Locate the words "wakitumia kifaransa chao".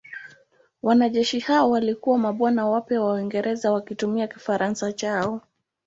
3.71-5.41